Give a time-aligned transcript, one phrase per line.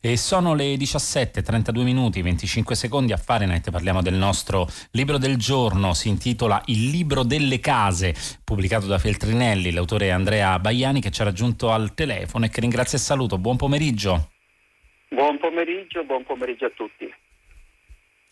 [0.00, 3.68] E sono le 17, 32 minuti, 25 secondi a Fahrenheit.
[3.68, 5.92] Parliamo del nostro libro del giorno.
[5.92, 8.14] Si intitola Il libro delle case,
[8.44, 9.72] pubblicato da Feltrinelli.
[9.72, 13.38] L'autore Andrea Baiani che ci ha raggiunto al telefono e che ringrazio e saluto.
[13.38, 14.30] Buon pomeriggio.
[15.08, 17.12] Buon pomeriggio, buon pomeriggio a tutti.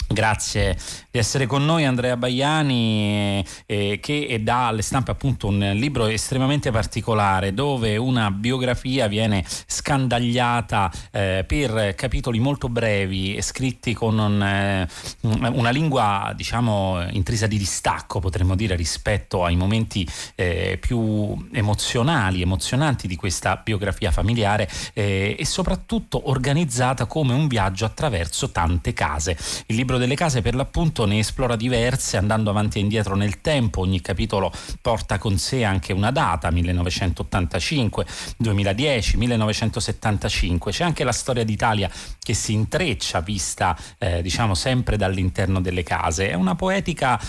[0.09, 0.79] Grazie
[1.11, 6.71] di essere con noi Andrea Baiani eh, che dà alle stampe appunto un libro estremamente
[6.71, 14.89] particolare dove una biografia viene scandagliata eh, per capitoli molto brevi scritti con un, eh,
[15.23, 23.09] una lingua diciamo intrisa di distacco potremmo dire rispetto ai momenti eh, più emozionali, emozionanti
[23.09, 29.37] di questa biografia familiare eh, e soprattutto organizzata come un viaggio attraverso tante case.
[29.67, 33.81] Il libro delle case per l'appunto ne esplora diverse andando avanti e indietro nel tempo,
[33.81, 38.07] ogni capitolo porta con sé anche una data, 1985,
[38.39, 45.61] 2010, 1975, c'è anche la storia d'Italia che si intreccia vista eh, diciamo sempre dall'interno
[45.61, 47.21] delle case, è una poetica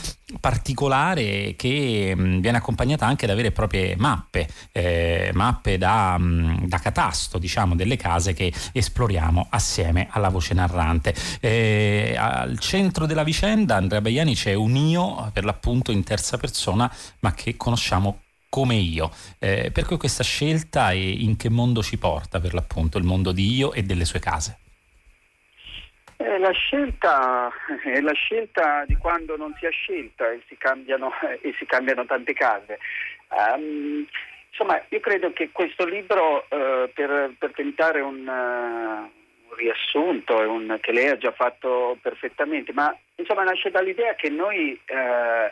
[0.42, 6.18] particolare che mh, mm, viene accompagnata anche da vere e proprie mappe, eh, mappe da,
[6.18, 11.16] mh, mm, da, catasto diciamo delle case che esploriamo assieme alla voce narrante.
[11.40, 16.92] Eh, al centro della vicenda Andrea Baiani c'è un io per l'appunto in terza persona
[17.20, 19.12] ma che conosciamo come io.
[19.40, 23.56] Eh, perché questa scelta e in che mondo ci porta per l'appunto il mondo di
[23.56, 24.60] io e delle sue case?
[26.18, 27.52] Eh, la scelta
[27.84, 31.12] è la scelta di quando non si ha scelta e si cambiano,
[31.42, 32.80] e si cambiano tante case.
[33.30, 34.08] Um,
[34.50, 39.12] insomma, io credo che questo libro, uh, per, per, tentare un, uh,
[39.58, 45.52] riassunto un, che lei ha già fatto perfettamente, ma insomma nasce dall'idea che noi uh,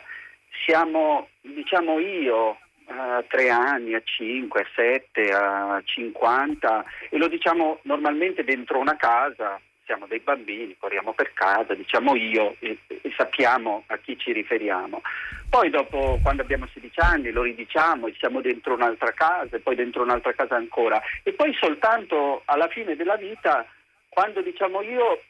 [0.64, 7.80] siamo, diciamo io, a tre anni, a cinque, a sette, a cinquanta e lo diciamo
[7.82, 13.84] normalmente dentro una casa siamo dei bambini, corriamo per casa, diciamo io e, e, sappiamo
[13.86, 15.00] a chi ci riferiamo.
[15.48, 19.76] Poi dopo, quando abbiamo 16 anni, lo ridiciamo e siamo dentro un'altra casa e poi
[19.76, 21.00] dentro un'altra casa ancora.
[21.22, 23.64] E poi soltanto alla fine della vita,
[24.16, 25.20] quando diciamo io,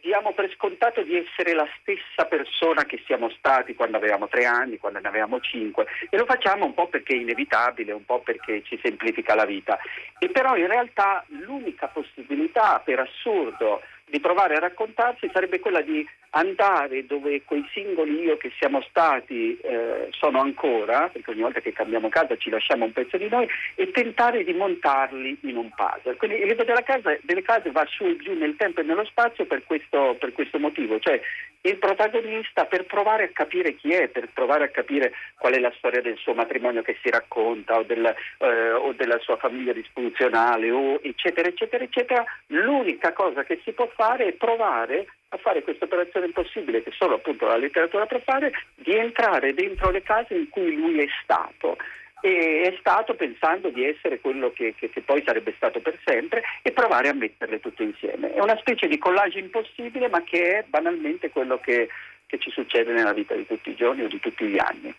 [0.00, 4.78] diamo per scontato di essere la stessa persona che siamo stati quando avevamo tre anni,
[4.78, 8.64] quando ne avevamo cinque e lo facciamo un po' perché è inevitabile, un po' perché
[8.64, 9.78] ci semplifica la vita.
[10.18, 13.80] E però in realtà l'unica possibilità, per assurdo,
[14.12, 19.56] di provare a raccontarsi sarebbe quella di andare dove quei singoli io che siamo stati
[19.56, 23.48] eh, sono ancora, perché ogni volta che cambiamo casa ci lasciamo un pezzo di noi,
[23.74, 26.16] e tentare di montarli in un puzzle.
[26.16, 29.06] Quindi il libro della casa, delle case va su e giù nel tempo e nello
[29.06, 31.18] spazio per questo, per questo motivo, cioè
[31.64, 35.72] il protagonista per provare a capire chi è, per provare a capire qual è la
[35.76, 40.70] storia del suo matrimonio che si racconta o, del, eh, o della sua famiglia disfunzionale
[40.70, 45.86] o eccetera eccetera eccetera, l'unica cosa che si può fare è provare a fare questa
[45.86, 50.48] operazione impossibile che solo appunto la letteratura può fare, di entrare dentro le case in
[50.50, 51.76] cui lui è stato
[52.20, 56.42] e è stato pensando di essere quello che, che, che, poi sarebbe stato per sempre
[56.62, 58.32] e provare a metterle tutte insieme.
[58.34, 61.88] È una specie di collage impossibile ma che è banalmente quello che,
[62.26, 64.94] che ci succede nella vita di tutti i giorni o di tutti gli anni.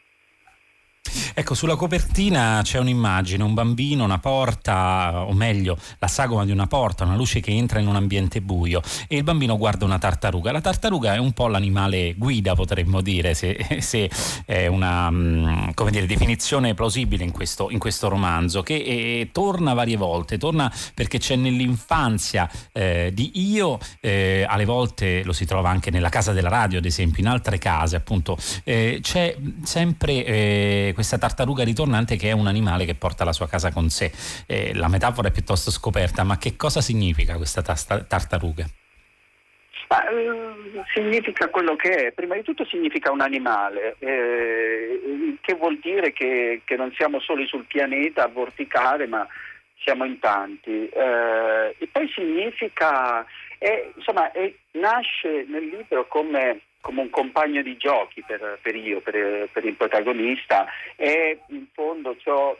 [1.36, 6.68] Ecco, sulla copertina c'è un'immagine, un bambino, una porta, o meglio, la sagoma di una
[6.68, 10.52] porta, una luce che entra in un ambiente buio e il bambino guarda una tartaruga.
[10.52, 14.12] La tartaruga è un po' l'animale guida, potremmo dire, se, se
[14.46, 19.98] è una mm, dire, definizione plausibile in questo, in questo romanzo, che eh, torna varie
[19.98, 25.90] volte, torna perché c'è nell'infanzia eh, di io, eh, alle volte lo si trova anche
[25.90, 31.18] nella casa della radio, ad esempio, in altre case, appunto, eh, c'è sempre eh, questa
[31.24, 34.12] tartaruga ritornante che è un animale che porta la sua casa con sé.
[34.46, 38.66] Eh, la metafora è piuttosto scoperta, ma che cosa significa questa tasta- tartaruga?
[39.88, 40.04] Ah,
[40.94, 46.62] significa quello che è, prima di tutto significa un animale, eh, che vuol dire che,
[46.66, 49.26] che, non siamo soli sul pianeta a vorticare, ma
[49.82, 50.90] siamo in tanti.
[50.90, 53.24] Eh, e poi significa,
[53.58, 59.00] è, insomma, è, nasce nel libro come come un compagno di giochi per, per io,
[59.00, 62.58] per, per, il protagonista, è in fondo ciò,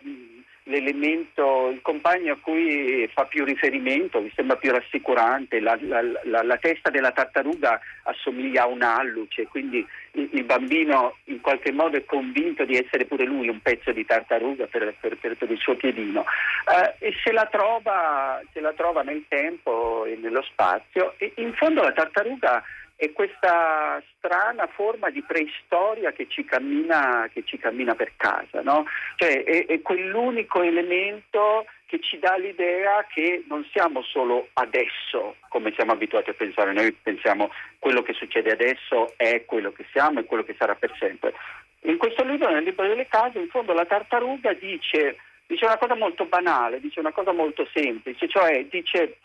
[0.64, 6.42] l'elemento, il compagno a cui fa più riferimento, mi sembra più rassicurante, la, la, la,
[6.42, 12.06] la testa della tartaruga assomiglia a un'alluce, quindi il, il, bambino in qualche modo è
[12.06, 16.24] convinto di essere pure lui un pezzo di tartaruga per, per, per il suo piedino.
[16.72, 21.54] Eh, e se la, trova, se la trova nel tempo e nello spazio e in
[21.56, 22.64] fondo la tartaruga
[23.04, 28.86] è questa strana forma di preistoria che ci cammina, che ci cammina per casa, no?
[29.18, 35.74] cioè, è, è quell'unico elemento che ci dà l'idea che non siamo solo adesso come
[35.76, 40.26] siamo abituati a pensare, noi pensiamo quello che succede adesso è quello che siamo e
[40.26, 41.34] quello che sarà per sempre.
[41.82, 45.96] In questo libro, nel libro delle case, in fondo la tartaruga dice, dice una cosa
[45.96, 49.18] molto banale, dice una cosa molto semplice, cioè dice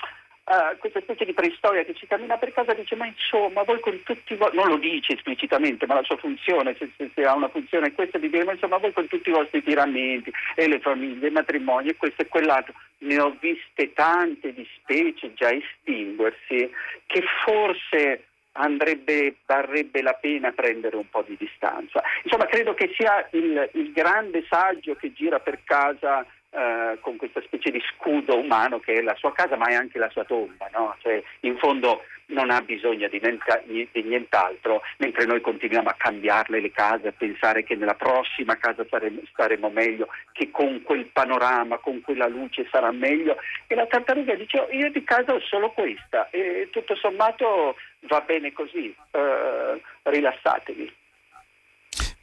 [0.49, 4.03] uh, questa specie di preistoria che ci cammina per casa dice ma insomma voi con
[4.03, 7.35] tutti i vostri, non lo dice esplicitamente ma la sua funzione, se, se, se ha
[7.35, 10.69] una funzione è questa di dire ma insomma voi con tutti i vostri tiramenti e
[10.69, 15.51] le famiglie, i matrimoni e questo e quell'altro, ne ho viste tante di specie già
[15.53, 16.71] estinguersi
[17.07, 18.25] che forse
[18.59, 22.03] andrebbe, varrebbe la pena prendere un po' di distanza.
[22.25, 27.43] Insomma, credo che sia il, il grande saggio che gira per casa eh, con questa
[27.43, 30.69] specie di scudo umano che è la sua casa ma è anche la sua tomba,
[30.73, 30.97] no?
[31.01, 33.21] cioè, in fondo non ha bisogno di,
[34.03, 39.21] nient'altro, mentre noi continuiamo a cambiarle le case, a pensare che nella prossima casa saremo,
[39.31, 43.37] staremo meglio, che con quel panorama, con quella luce sarà meglio.
[43.67, 48.21] E la tartaruga dice oh, io di casa ho solo questa e tutto sommato va
[48.21, 50.93] bene così, eh, rilassatevi.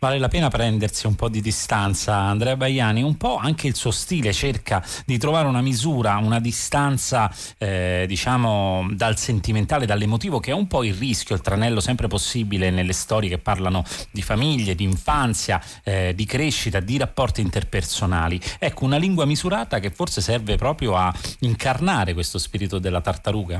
[0.06, 3.90] Vale la pena prendersi un po' di distanza, Andrea Baiani, un po' anche il suo
[3.90, 10.54] stile cerca di trovare una misura, una distanza eh, diciamo dal sentimentale, dall'emotivo che è
[10.54, 14.84] un po' il rischio, il tranello sempre possibile nelle storie che parlano di famiglie, di
[14.84, 18.40] infanzia, eh, di crescita, di rapporti interpersonali.
[18.60, 23.60] Ecco, una lingua misurata che forse serve proprio a incarnare questo spirito della tartaruga.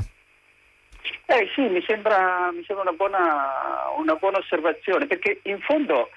[1.26, 3.26] Eh sì, mi sembra, mi sembra una, buona,
[3.98, 6.10] una buona osservazione, perché in fondo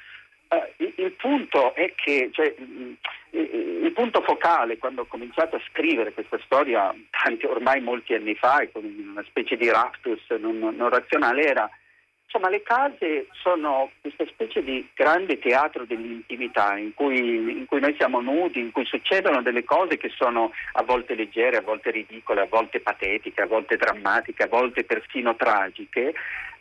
[0.50, 2.56] Uh, il punto è che cioè,
[3.30, 8.68] il punto focale quando ho cominciato a scrivere questa storia tanti, ormai molti anni fa
[8.72, 11.70] con una specie di raptus non, non razionale era
[12.30, 17.96] insomma le case sono questa specie di grande teatro dell'intimità in cui, in cui noi
[17.98, 22.42] siamo nudi, in cui succedono delle cose che sono a volte leggere, a volte ridicole,
[22.42, 26.14] a volte patetiche, a volte drammatiche, a volte persino tragiche.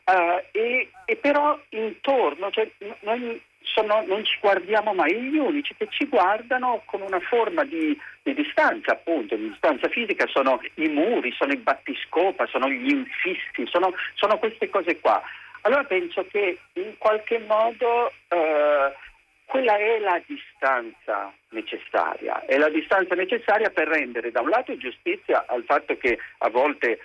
[0.04, 2.66] Uh, e, e, però intorno cioè,
[3.00, 3.38] noi
[3.72, 8.34] sono, non ci guardiamo mai, gli unici che ci guardano con una forma di, di,
[8.34, 13.92] distanza, appunto, di distanza fisica, sono i muri, sono i battiscopa, sono gli infissi, sono,
[14.14, 15.22] sono queste cose qua.
[15.62, 18.92] Allora penso che in qualche modo eh,
[19.44, 25.44] quella è la distanza necessaria, è la distanza necessaria per rendere da un lato giustizia
[25.46, 26.98] al fatto che a volte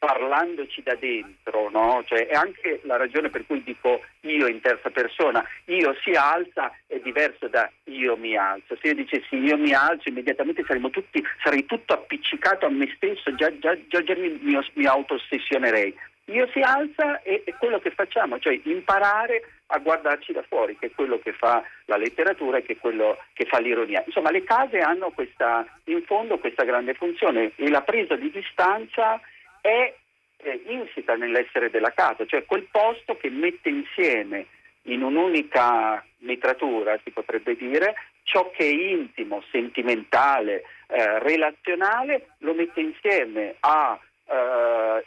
[0.00, 2.02] parlandoci da dentro, no?
[2.06, 6.74] cioè, è anche la ragione per cui dico io in terza persona, io si alza
[6.86, 11.66] è diverso da io mi alzo, se io dicessi io mi alzo immediatamente tutti, sarei
[11.66, 15.94] tutto appiccicato a me stesso, già, già, già, già mi, mi, mi auto-ossessionerei.
[16.26, 20.86] Io si alza e è quello che facciamo, cioè imparare a guardarci da fuori, che
[20.86, 24.02] è quello che fa la letteratura e che è quello che fa l'ironia.
[24.06, 29.20] Insomma, le case hanno questa, in fondo questa grande funzione e la presa di distanza
[29.60, 29.94] è
[30.36, 34.46] eh, insita nell'essere della casa, cioè quel posto che mette insieme
[34.82, 42.80] in un'unica metratura, si potrebbe dire, ciò che è intimo, sentimentale, eh, relazionale, lo mette
[42.80, 45.02] insieme all'ingegneria, eh,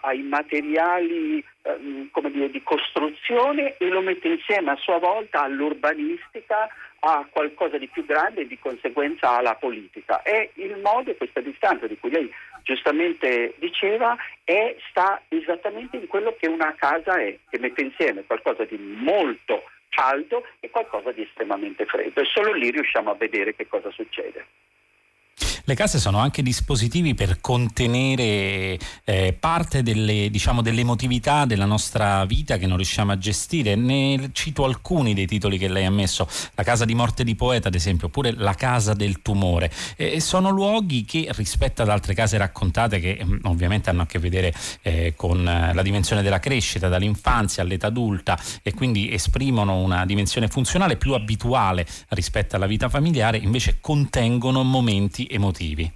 [0.00, 6.68] ai materiali eh, dire, di costruzione e lo mette insieme a sua volta all'urbanistica,
[7.00, 10.22] a qualcosa di più grande e di conseguenza alla politica.
[10.22, 12.32] È il modo, questa distanza di cui lei
[12.62, 18.64] giustamente diceva, è, sta esattamente in quello che una casa è, che mette insieme qualcosa
[18.64, 23.66] di molto caldo e qualcosa di estremamente freddo e solo lì riusciamo a vedere che
[23.66, 24.46] cosa succede.
[25.70, 32.56] Le case sono anche dispositivi per contenere eh, parte delle, diciamo, dell'emotività della nostra vita
[32.56, 33.76] che non riusciamo a gestire.
[33.76, 37.68] Ne cito alcuni dei titoli che lei ha messo, La casa di morte di poeta
[37.68, 39.70] ad esempio, oppure La casa del tumore.
[39.94, 44.18] Eh, sono luoghi che rispetto ad altre case raccontate che mm, ovviamente hanno a che
[44.18, 50.04] vedere eh, con eh, la dimensione della crescita, dall'infanzia all'età adulta e quindi esprimono una
[50.04, 55.92] dimensione funzionale più abituale rispetto alla vita familiare, invece contengono momenti emotivi motivi?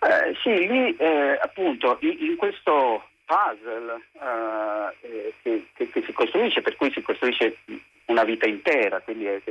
[0.00, 6.62] Eh, sì, lì eh, appunto in, in, questo puzzle eh, che, che, che, si costruisce,
[6.62, 7.58] per cui si costruisce
[8.06, 9.42] una vita intera, quindi è,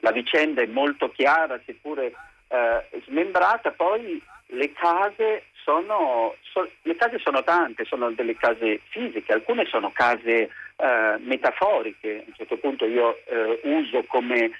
[0.00, 2.12] la vicenda è molto chiara, seppure
[2.48, 9.32] eh, smembrata, poi le case sono, so, le case sono tante, sono delle case fisiche,
[9.32, 14.50] alcune sono case eh, metaforiche, a un certo punto io eh, uso come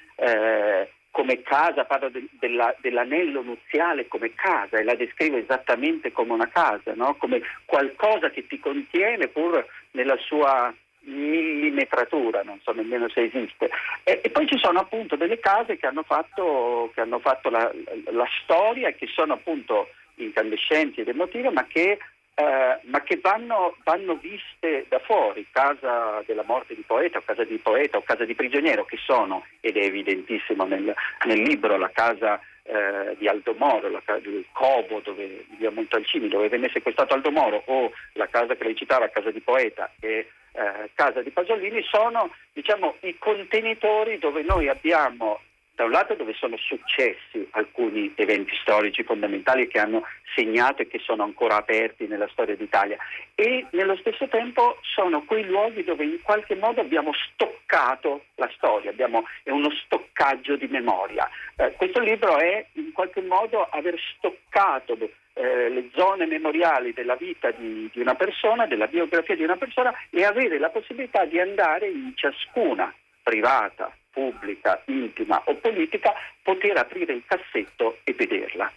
[1.14, 6.48] come casa, parla de, della, dell'anello nuziale come casa e la descrive esattamente come una
[6.48, 7.14] casa, no?
[7.14, 13.70] come qualcosa che ti contiene pur nella sua millimetratura, non so nemmeno se esiste.
[14.02, 17.70] E, e, poi ci sono appunto delle case che hanno fatto, che hanno fatto la,
[18.10, 21.96] la, storia e che sono appunto incandescenti ed emotive, ma che
[22.34, 27.44] eh, ma che vanno, vanno, viste da fuori, casa della morte di poeta o casa
[27.44, 30.92] di poeta o casa di prigioniero, che sono, ed è evidentissimo nel,
[31.26, 36.48] nel libro, la casa eh, di Aldo Moro, la, il Covo dove, via Montalcini, dove
[36.48, 40.90] venne sequestrato Aldo Moro, o la casa che lei citava, casa di poeta e eh,
[40.94, 45.40] casa di Pasolini, sono diciamo, i contenitori dove noi abbiamo
[45.74, 50.02] da un lato dove sono successi alcuni eventi storici fondamentali che hanno
[50.34, 52.96] segnato e che sono ancora aperti nella storia d'Italia
[53.34, 58.90] e nello stesso tempo sono quei luoghi dove in qualche modo abbiamo stoccato la storia,
[58.90, 61.28] abbiamo, è uno stoccaggio di memoria.
[61.56, 64.96] Eh, questo libro è in qualche modo aver stoccato
[65.34, 69.92] eh, le zone memoriali della vita di, di una persona, della biografia di una persona
[70.10, 76.12] e avere la possibilità di andare in ciascuna privata, pubblica, intima o politica,
[76.42, 78.70] poter aprire il cassetto e vederla.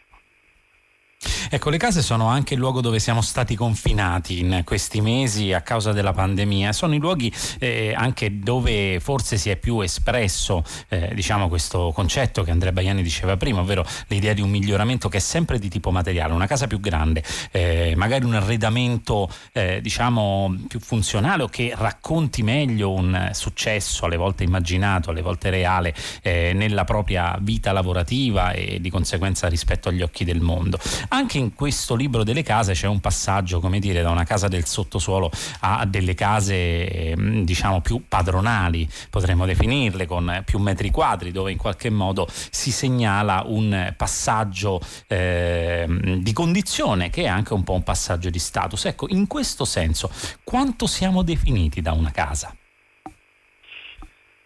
[1.50, 5.62] Ecco, le case sono anche il luogo dove siamo stati confinati in questi mesi a
[5.62, 11.12] causa della pandemia, sono i luoghi eh, anche dove forse si è più espresso eh,
[11.14, 15.22] diciamo questo concetto che Andrea Baiani diceva prima, ovvero l'idea di un miglioramento che è
[15.22, 20.82] sempre di tipo materiale, una casa più grande, eh, magari un arredamento eh, diciamo più
[20.82, 26.84] funzionale o che racconti meglio un successo alle volte immaginato, alle volte reale eh, nella
[26.84, 30.78] propria vita lavorativa e di conseguenza rispetto agli occhi del mondo.
[31.10, 34.48] Anche anche in questo libro delle case c'è un passaggio, come dire, da una casa
[34.48, 35.30] del sottosuolo
[35.62, 41.58] a delle case ehm, diciamo più padronali, potremmo definirle, con più metri quadri, dove in
[41.58, 45.86] qualche modo si segnala un passaggio eh,
[46.20, 48.86] di condizione che è anche un po' un passaggio di status.
[48.86, 50.10] Ecco, in questo senso,
[50.44, 52.54] quanto siamo definiti da una casa?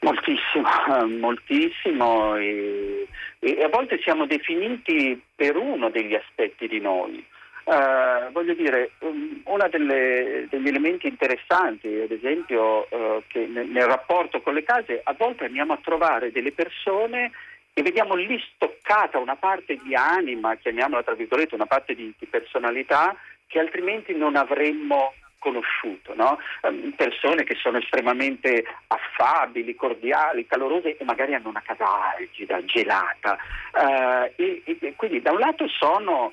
[0.01, 0.67] Moltissimo,
[1.19, 3.07] moltissimo e,
[3.43, 7.25] e, a volte siamo definiti per uno degli aspetti di noi.
[7.63, 14.41] Uh, voglio dire, um, uno degli elementi interessanti, ad esempio, uh, che nel, nel, rapporto
[14.41, 17.31] con le case, a volte andiamo a trovare delle persone
[17.73, 22.25] e vediamo lì stoccata una parte di anima, chiamiamola tra virgolette, una parte di, di
[22.25, 23.15] personalità
[23.47, 26.37] che altrimenti non avremmo conosciuto, no?
[26.61, 33.37] Ehm, persone che sono estremamente affabili, cordiali, calorose e magari hanno una casa algida, gelata.
[33.73, 36.31] Uh, e, e, quindi da un lato sono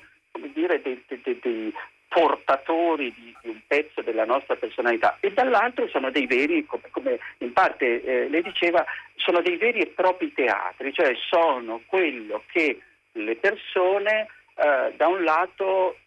[0.53, 1.73] dire, dei, dei, dei
[2.07, 7.19] portatori di, di, un pezzo della nostra personalità e dall'altro sono dei veri, come, come
[7.39, 8.85] in parte eh, lei diceva,
[9.15, 12.79] sono dei veri e propri teatri, cioè sono quello che
[13.13, 15.97] le persone eh, da un lato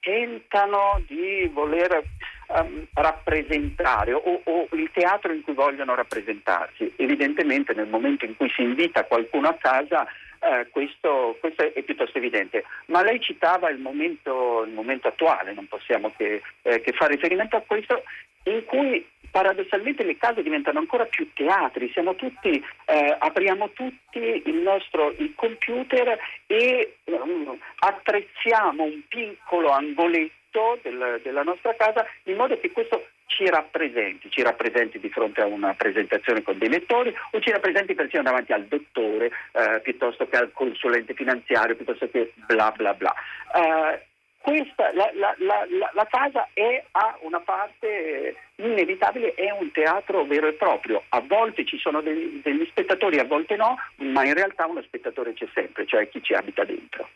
[0.00, 2.00] tentano di voler
[2.46, 6.92] um, rappresentare o, o, il teatro in cui vogliono rappresentarsi.
[6.96, 10.06] Evidentemente nel momento in cui si invita qualcuno a casa
[10.40, 12.64] eh, questo, questo, è piuttosto evidente.
[12.86, 17.56] Ma lei citava il momento, il momento attuale, non possiamo che, eh, che fare riferimento
[17.56, 18.02] a questo,
[18.44, 25.12] in cui paradossalmente le case diventano ancora più teatri, tutti, eh, apriamo tutti il nostro
[25.18, 30.35] il computer e um, attrezziamo un piccolo angoletto
[30.82, 35.46] del, della nostra casa in modo che questo ci rappresenti, ci rappresenti di fronte a
[35.46, 40.36] una presentazione con dei lettori o ci rappresenti persino davanti al dottore eh, piuttosto che
[40.36, 43.14] al consulente finanziario, piuttosto che bla bla bla.
[43.54, 44.04] Eh,
[44.40, 50.46] questa, la, la, la, la, casa è, ha una parte inevitabile, è un teatro vero
[50.46, 51.02] e proprio.
[51.08, 55.32] A volte ci sono degli, degli spettatori, a volte no, ma in realtà uno spettatore
[55.32, 57.08] c'è sempre, cioè chi ci abita dentro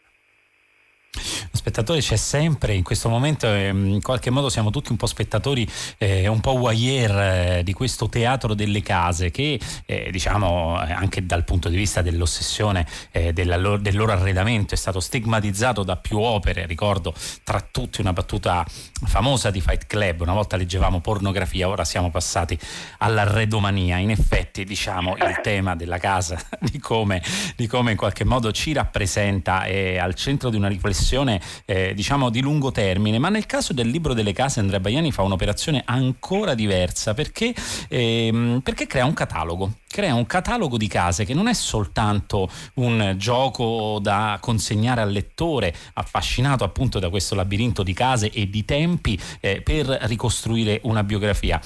[1.61, 5.69] spettatore c'è sempre, in questo momento eh, in qualche modo siamo tutti un po' spettatori,
[5.99, 11.27] eh, un po' voyeur eh, di questo teatro delle case che eh, diciamo eh, anche
[11.27, 16.19] dal punto di vista dell'ossessione eh, della, del loro arredamento è stato stigmatizzato da più
[16.19, 17.13] opere, ricordo
[17.45, 18.65] tra tutti una battuta
[19.05, 22.59] famosa di Fight Club, una volta leggevamo pornografia, ora siamo passati
[22.99, 27.23] all'arredomania, in effetti diciamo il tema della casa, di come,
[27.55, 32.31] di come in qualche modo ci rappresenta è al centro di una riflessione eh, diciamo
[32.31, 36.55] di lungo termine, ma nel caso del libro delle case Andrea Baiani fa un'operazione ancora
[36.55, 37.55] diversa perché,
[37.89, 39.73] ehm, perché crea un catalogo.
[39.87, 45.75] Crea un catalogo di case che non è soltanto un gioco da consegnare al lettore
[45.95, 51.61] affascinato appunto da questo labirinto di case e di tempi eh, per ricostruire una biografia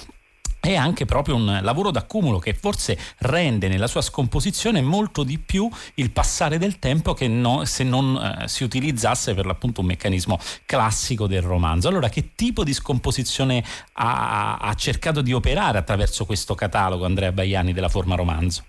[0.65, 5.69] è anche proprio un lavoro d'accumulo che forse rende nella sua scomposizione molto di più
[5.95, 10.39] il passare del tempo che no, se non eh, si utilizzasse per l'appunto un meccanismo
[10.65, 11.87] classico del romanzo.
[11.87, 17.73] Allora che tipo di scomposizione ha, ha cercato di operare attraverso questo catalogo Andrea Baiani
[17.73, 18.63] della forma romanzo?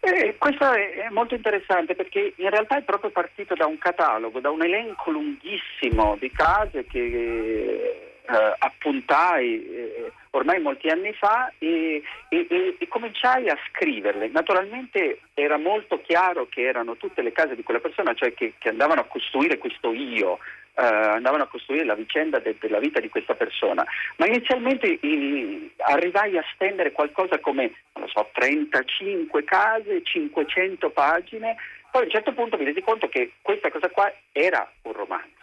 [0.00, 4.50] Eh, questo è, molto interessante perché in realtà è proprio partito da un catalogo, da
[4.50, 12.46] un elenco lunghissimo di case che eh, appuntai eh, ormai molti anni fa e, e,
[12.48, 14.28] e, e, cominciai a scriverle.
[14.28, 18.68] Naturalmente era molto chiaro che erano tutte le case di quella persona, cioè che, che
[18.70, 20.38] andavano a costruire questo io,
[20.74, 23.84] eh, andavano a costruire la vicenda de, della vita di questa persona.
[24.16, 27.72] Ma inizialmente eh, arrivai a stendere qualcosa come,
[28.06, 31.56] so, 35 case, 500 pagine,
[31.90, 35.33] poi a un certo punto mi resi conto che questa cosa qua era un romanzo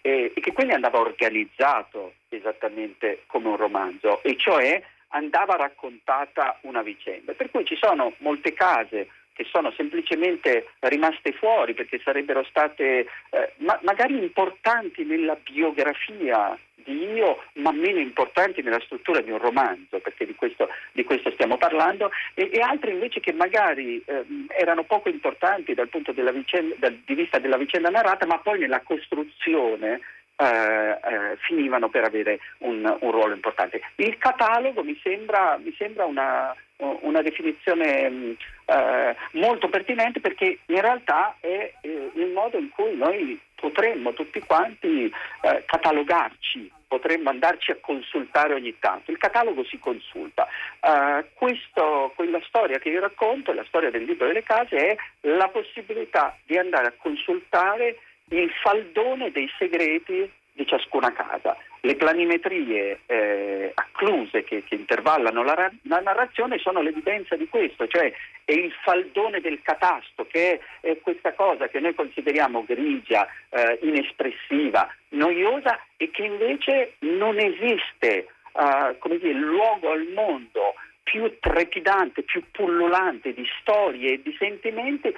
[0.00, 6.82] eh, e che quindi andava organizzato esattamente come un romanzo, e cioè andava raccontata una
[6.82, 7.32] vicenda.
[7.32, 13.52] Per cui ci sono molte case che sono semplicemente rimaste fuori perché sarebbero state eh,
[13.58, 20.00] ma- magari importanti nella biografia di io, ma meno importanti nella struttura di un romanzo,
[20.00, 24.82] perché di questo, di questo stiamo parlando, e, e, altre invece che magari eh, erano
[24.84, 30.00] poco importanti dal punto vicenda, dal, di vista della vicenda narrata, ma poi nella costruzione
[30.36, 33.82] eh, eh, finivano per avere un, un, ruolo importante.
[33.96, 38.32] Il catalogo mi sembra, mi sembra una, una, definizione mm,
[38.66, 44.38] eh, molto pertinente perché in realtà è eh, il modo in cui noi potremmo tutti
[44.40, 49.10] quanti eh, catalogarci, potremmo andarci a consultare ogni tanto.
[49.10, 50.46] Il catalogo si consulta.
[50.80, 55.48] Uh, questo, quella storia che io racconto, la storia del libro delle case, è la
[55.48, 61.56] possibilità di andare a consultare il faldone dei segreti di ciascuna casa.
[61.80, 68.12] Le planimetrie eh, accluse che, che intervallano la, la, narrazione sono l'evidenza di questo, cioè
[68.44, 73.78] è il faldone del catasto, che è, è questa cosa che noi consideriamo grigia, eh,
[73.82, 82.22] inespressiva, noiosa e che invece non esiste uh, come dire, luogo al mondo più trepidante,
[82.22, 85.14] più pullulante di storie e di sentimenti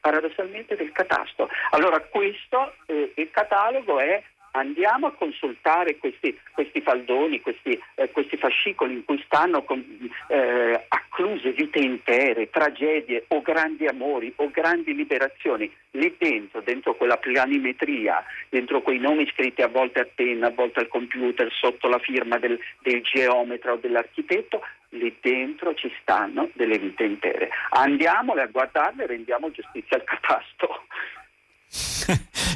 [0.00, 1.48] paradossalmente del catasto.
[1.70, 4.22] Allora questo, eh, il catalogo è
[4.58, 9.82] andiamo a consultare questi, questi faldoni, questi, eh, questi, fascicoli in cui stanno con,
[10.28, 17.16] eh, accluse vite intere, tragedie o grandi amori o grandi liberazioni, lì dentro, dentro quella
[17.16, 21.98] planimetria, dentro quei nomi scritti a volte a penna, a volte al computer, sotto la
[21.98, 27.50] firma del, del geometra o dell'architetto, lì dentro ci stanno delle vite intere.
[27.70, 30.84] Andiamole a guardarle e rendiamo giustizia al catasto.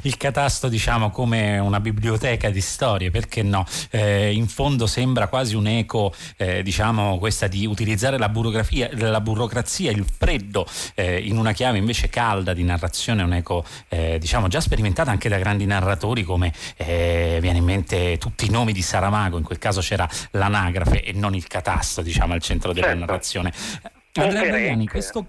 [0.03, 3.65] Il catasto diciamo come una biblioteca di storie perché no?
[3.91, 9.21] Eh, in fondo sembra quasi un eco eh, diciamo questa di utilizzare la burocrazia, la
[9.21, 14.49] burocrazia il freddo eh, in una chiave invece calda di narrazione un eco eh, diciamo
[14.49, 18.83] già sperimentata anche da grandi narratori come eh, viene in mente tutti i nomi di
[18.83, 23.01] Saramago in quel caso c'era l'anagrafe e non il catasto diciamo al centro della certo.
[23.01, 23.53] narrazione.
[24.15, 25.25] Andrea Baiani, questo,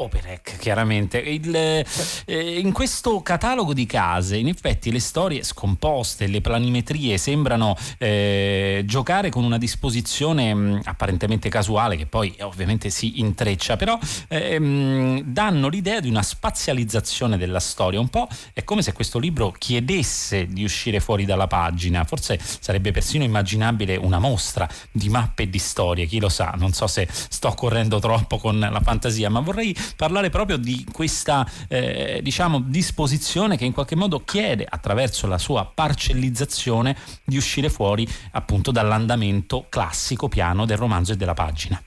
[0.00, 1.18] Operec, chiaramente.
[1.18, 7.76] Il, eh, in questo catalogo di case, in effetti, le storie scomposte, le planimetrie sembrano
[7.98, 13.98] eh, giocare con una disposizione mh, mm, apparentemente casuale, che poi ovviamente si intreccia, però
[14.28, 17.98] ehm, danno l'idea di una spazializzazione della storia.
[17.98, 22.04] Un po' è come se questo libro chiedesse di uscire fuori dalla pagina.
[22.04, 26.54] Forse sarebbe persino immaginabile una mostra di mappe e di storie, chi lo sa.
[26.56, 31.46] Non so se sto correndo troppo con la fantasia, ma vorrei parlare proprio di questa
[31.68, 38.06] eh, diciamo, disposizione che in qualche modo chiede attraverso la sua parcellizzazione di uscire fuori
[38.32, 41.82] appunto dall'andamento classico piano del romanzo e della pagina.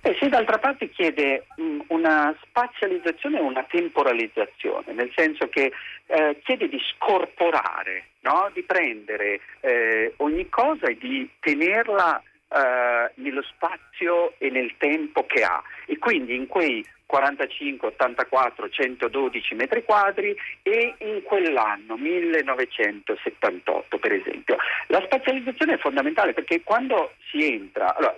[0.00, 1.46] Eh sì, d'altra parte chiede
[1.88, 5.72] una spazializzazione e una temporalizzazione, nel senso che
[6.06, 8.50] eh, chiede di scorporare, no?
[8.54, 15.42] di prendere eh, ogni cosa e di tenerla eh, nello spazio e nel tempo che
[15.42, 24.12] ha e quindi in quei 45, 84, 112 metri quadri e in quell'anno 1978 per
[24.12, 24.58] esempio.
[24.88, 28.14] La spazializzazione è fondamentale perché quando si entra, allora,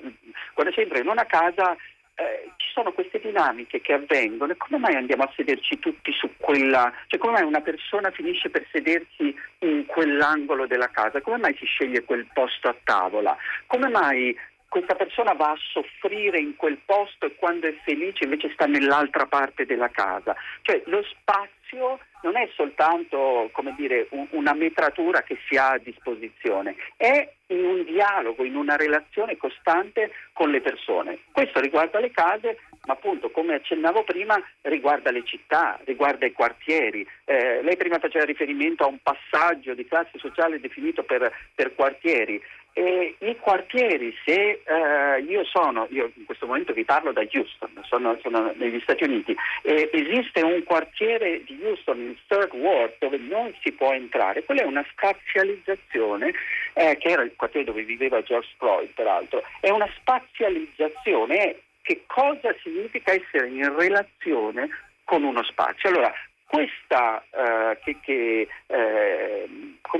[0.54, 1.76] quando si entra in una casa
[2.16, 6.28] eh, ci sono queste dinamiche che avvengono e come mai andiamo a sederci tutti su
[6.36, 11.54] quella, cioè come mai una persona finisce per sedersi in quell'angolo della casa, come mai
[11.56, 14.36] si sceglie quel posto a tavola, come mai
[14.70, 19.26] questa persona va a soffrire in quel posto e quando è felice invece sta nell'altra
[19.26, 20.36] parte della casa.
[20.62, 26.76] Cioè lo spazio non è soltanto dire, un, una metratura che si ha a disposizione,
[26.96, 31.18] è in un dialogo, in una relazione costante con le persone.
[31.32, 37.06] Questo riguarda le case, ma appunto, come accennavo prima, riguarda le città, riguarda i quartieri.
[37.24, 42.40] Eh, lei prima faceva riferimento a un passaggio di classe sociale definito per, per quartieri.
[42.72, 47.70] E I quartieri, se eh, io sono, io in questo momento vi parlo da Houston,
[47.84, 53.18] sono, sono negli Stati Uniti, e esiste un quartiere di Houston, il Third Ward, dove
[53.18, 56.32] non si può entrare, quella è una spazializzazione,
[56.74, 62.54] eh, che era il quartiere dove viveva George Floyd peraltro, è una spazializzazione, che cosa
[62.62, 64.68] significa essere in relazione
[65.04, 65.88] con uno spazio.
[65.88, 66.12] Allora,
[66.46, 69.48] questa, eh, che, che, eh,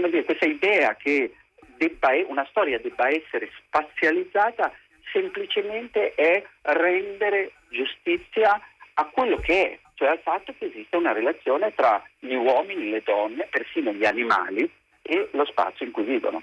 [0.09, 1.33] dire, questa idea che
[1.80, 4.70] debba, una storia debba essere spazializzata
[5.12, 8.60] semplicemente è rendere giustizia
[8.94, 13.02] a quello che è, cioè al fatto che esiste una relazione tra gli uomini, le
[13.02, 14.70] donne, persino gli animali
[15.02, 16.42] e lo spazio in cui vivono.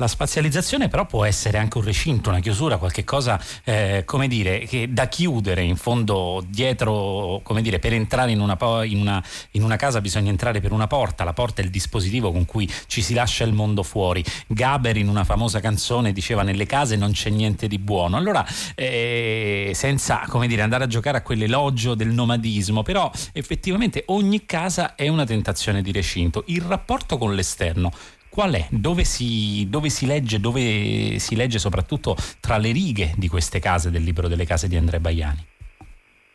[0.00, 4.66] La spazializzazione però può essere anche un recinto, una chiusura, qualche cosa, eh, come dire,
[4.88, 9.76] da chiudere in fondo dietro, come dire, per entrare in una, in, una, in una,
[9.76, 13.12] casa bisogna entrare per una porta, la porta è il dispositivo con cui ci si
[13.12, 14.24] lascia il mondo fuori.
[14.46, 18.42] Gaber in una famosa canzone diceva nelle case non c'è niente di buono, allora
[18.76, 24.94] eh, senza, come dire, andare a giocare a quell'elogio del nomadismo, però effettivamente ogni casa
[24.94, 27.92] è una tentazione di recinto, il rapporto con l'esterno
[28.30, 28.66] qual è?
[28.70, 33.90] Dove si, dove si, legge, dove si legge soprattutto tra le righe di queste case
[33.90, 35.46] del libro delle case di Andrea Baiani?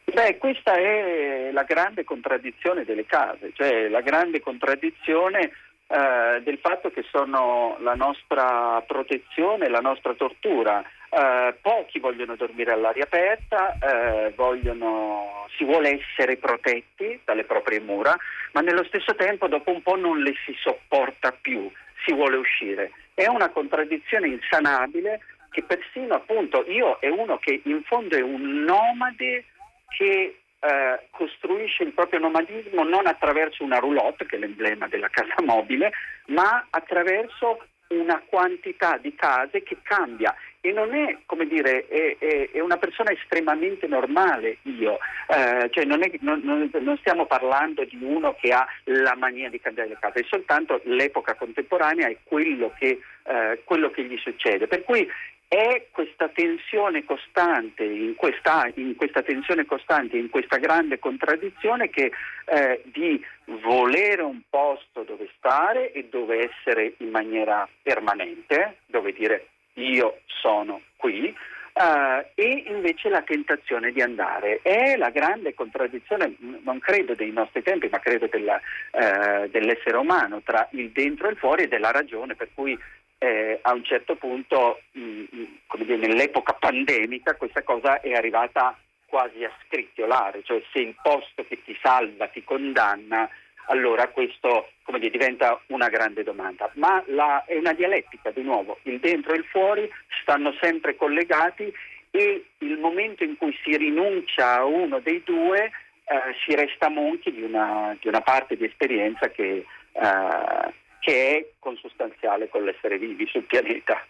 [0.04, 5.52] Beh, questa è la grande contraddizione delle case, cioè la grande contraddizione
[5.88, 10.84] eh, del fatto che sono la nostra protezione, la nostra tortura.
[11.10, 18.16] Eh, pochi vogliono dormire all'aria aperta, eh, vogliono, si vuole essere protetti dalle proprie mura,
[18.54, 21.72] ma nello stesso tempo dopo un po' non le si sopporta più
[22.06, 22.92] si vuole uscire.
[23.14, 28.64] È una contraddizione insanabile che persino appunto io è uno che in fondo è un
[28.64, 29.46] nomade
[29.88, 35.36] che eh, costruisce il proprio nomadismo non attraverso una roulotte, che è l'emblema della casa
[35.44, 35.92] mobile,
[36.28, 40.36] ma attraverso una quantità di case che cambia
[40.66, 44.98] e non è, come dire, è, è, è una persona estremamente normale io,
[45.28, 49.60] eh, cioè non, è, non, non, stiamo parlando di uno che ha la mania di
[49.60, 54.66] cambiare le case, è soltanto l'epoca contemporanea e quello che, eh, quello che gli succede.
[54.66, 55.08] Per cui
[55.48, 62.12] è questa tensione costante, in questa, in questa, tensione costante, in questa grande contraddizione che
[62.46, 63.24] eh, di
[63.62, 70.82] volere un posto dove stare e dove essere in maniera permanente, dove dire io sono
[70.98, 71.36] qui,
[71.76, 74.62] Uh, e invece la tentazione di andare.
[74.62, 76.34] È la grande contraddizione,
[76.64, 78.56] non credo dei nostri tempi, ma credo della,
[78.92, 82.80] uh, dell'essere umano, tra il dentro e il fuori e della ragione, per cui
[83.18, 88.78] eh, a un certo punto, mh, mm, mm, dire, nell'epoca pandemica, questa cosa è arrivata
[89.06, 93.30] quasi a scricchiolare, cioè se il posto che ti salva ti condanna,
[93.68, 96.70] allora questo dire, diventa una grande domanda.
[96.76, 99.90] Ma la, è una dialettica, di nuovo, il dentro e il fuori
[100.22, 101.72] stanno sempre collegati
[102.12, 105.72] e il momento in cui si rinuncia a uno dei due
[106.06, 111.46] eh, si resta monchi di una, di una, parte di esperienza che, eh, che è
[111.60, 114.06] consustanziale con l'essere vivi sul pianeta.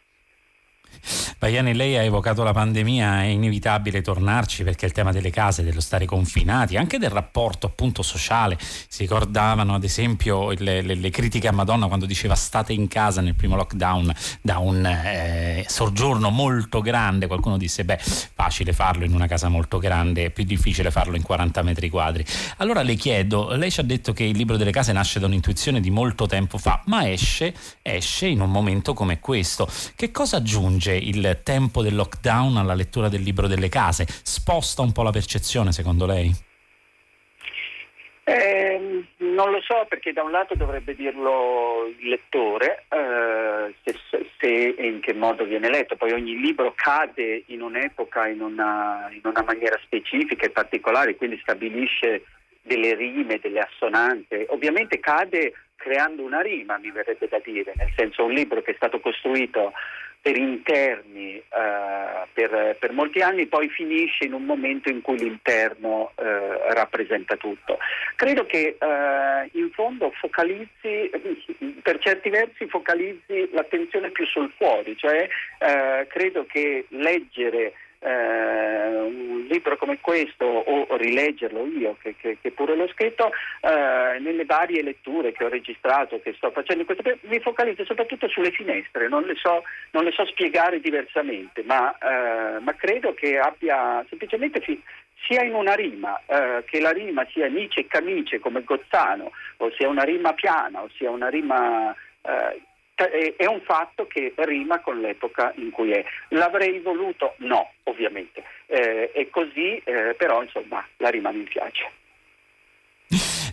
[1.46, 5.80] Baiani, lei ha evocato la pandemia, è inevitabile tornarci perché il tema delle case, dello
[5.80, 11.48] stare confinati, anche del rapporto appunto sociale, si ricordavano ad esempio le, le, le critiche
[11.48, 16.82] a Madonna quando diceva state in casa nel primo lockdown da un eh, soggiorno molto
[16.82, 21.16] grande, qualcuno disse beh facile farlo in una casa molto grande, è più difficile farlo
[21.16, 22.26] in 40 metri quadri.
[22.58, 25.80] Allora le chiedo, lei ci ha detto che il libro delle case nasce da un'intuizione
[25.80, 27.54] di molto tempo fa, ma esce,
[27.84, 29.70] esce in un momento come questo.
[29.96, 34.06] Che cosa aggiunge il tempo del lockdown alla lettura del libro delle case?
[34.08, 36.32] Sposta un po' la percezione secondo lei?
[38.28, 44.00] Eh, non lo so perché da un lato dovrebbe dirlo il lettore eh, se,
[44.40, 49.10] se, e in che modo viene letto, poi ogni libro cade in un'epoca, in una,
[49.12, 52.24] in una maniera specifica e particolare, quindi stabilisce
[52.66, 58.26] delle rime, delle assonanze, ovviamente cade creando una rima, mi verrebbe da dire, nel senso
[58.26, 59.72] un libro che è stato costruito
[60.20, 66.14] per interni uh, per, per, molti anni, poi finisce in un momento in cui l'interno
[66.16, 66.24] uh,
[66.74, 67.78] rappresenta tutto.
[68.16, 71.12] Credo che uh, in fondo focalizzi,
[71.84, 75.30] per certi versi focalizzi l'attenzione più sul fuori, cioè
[76.08, 77.74] credo che leggere
[78.06, 84.20] eh, un libro come questo o rileggerlo io che, che, che pure l'ho scritto eh,
[84.20, 88.28] nelle varie letture che ho registrato, che sto facendo in questo periodo, mi focalizzo soprattutto
[88.28, 93.40] sulle finestre, non le so, non le so spiegare diversamente, ma, eh, ma, credo che
[93.40, 94.82] abbia semplicemente fi-
[95.28, 99.72] sia in una rima, eh, che la rima sia Nice e Camice come Gozzano, o
[99.72, 101.92] sia una rima piana, o sia una rima
[102.22, 102.62] eh,
[102.96, 106.04] è un fatto che rima con l'epoca in cui è.
[106.30, 107.36] L'avrei voluto?
[107.38, 108.44] No, ovviamente.
[108.68, 111.92] Eh, è così, eh, però insomma la rima mi piace.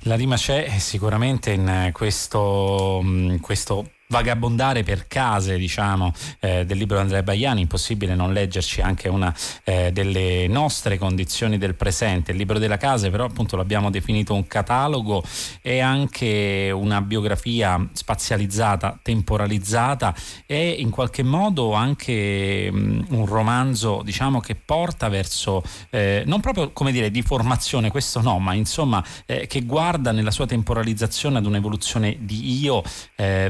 [0.05, 6.97] La rima c'è sicuramente in questo, mm, questo vagabondare per case diciamo, eh, del libro
[6.97, 12.33] di Andrea Baiani, impossibile non leggerci anche una eh, delle nostre condizioni del presente.
[12.33, 15.25] Il libro della casa però appunto l'abbiamo definito un catalogo
[15.63, 24.03] e anche una biografia spazializzata, temporalizzata e in qualche modo anche mh, mm, un romanzo
[24.05, 29.03] diciamo che porta verso, eh, non proprio come dire di formazione, questo no, ma insomma
[29.25, 32.83] eh, che guarda nella sua temporalizzazione ad un'evoluzione di io
[33.17, 33.49] eh,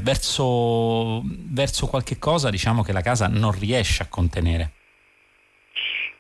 [1.25, 4.71] verso qualche cosa diciamo che la casa non riesce a contenere.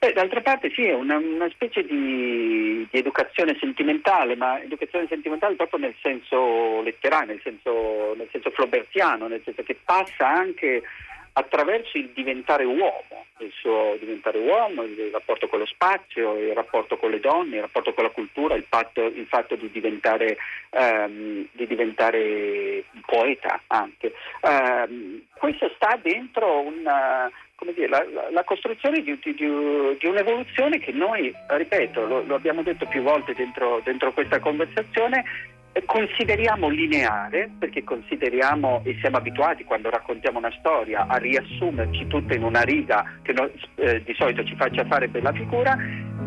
[0.02, 5.54] Beh, d'altra parte sì, è una, una specie di, di, educazione sentimentale, ma educazione sentimentale
[5.54, 10.82] proprio nel senso letterale, nel senso, nel senso flaubertiano, nel senso che passa anche
[11.34, 16.96] attraverso il diventare uomo, il suo diventare uomo, il rapporto con lo spazio, il rapporto
[16.96, 20.36] con le donne, il rapporto con la cultura, il fatto, il fatto di, diventare,
[20.70, 24.12] um, di, diventare, poeta anche.
[24.42, 27.30] Um, questo sta dentro una,
[27.74, 32.62] dire, la, la, la, costruzione di, di, di, un'evoluzione che noi, ripeto, lo, lo abbiamo
[32.62, 35.24] detto più volte dentro, dentro questa conversazione,
[35.86, 42.42] consideriamo lineare, perché consideriamo e siamo abituati quando raccontiamo una storia a riassumerci tutta in
[42.42, 45.76] una riga che no, eh, di solito ci faccia fare bella figura,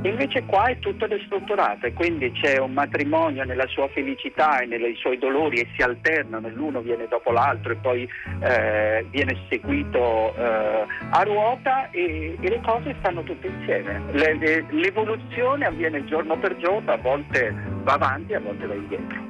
[0.02, 4.96] invece qua è tutto destrutturato e quindi c'è un matrimonio nella sua felicità e nei
[4.96, 8.10] suoi dolori e si alternano, l'uno viene dopo l'altro e poi
[8.42, 14.02] eh, viene seguito eh, a ruota e, e, le cose stanno tutte insieme.
[14.12, 17.54] Le, le, l'evoluzione avviene giorno per giorno, a volte
[17.84, 19.25] va avanti, a volte va indietro.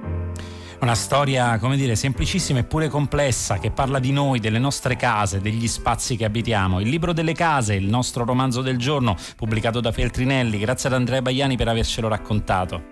[0.82, 5.68] Una storia, come dire, semplicissima eppure complessa che parla di noi, delle nostre case, degli
[5.68, 6.80] spazi che abitiamo.
[6.80, 10.60] Il libro delle case, il nostro romanzo del giorno, pubblicato da Feltrinelli.
[10.60, 12.84] Grazie ad Andrea Baiani per avercelo raccontato.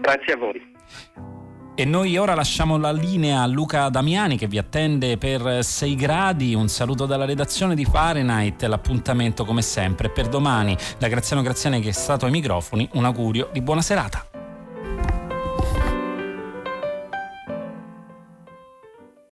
[0.00, 0.76] Grazie a voi.
[1.74, 6.54] E noi ora lasciamo la linea a Luca Damiani che vi attende per 6 gradi.
[6.54, 8.62] Un saluto dalla redazione di Fahrenheit.
[8.64, 10.76] L'appuntamento come sempre per domani.
[10.98, 12.88] Da Graziano Graziani che è stato ai microfoni.
[12.94, 14.37] Un augurio di buona serata.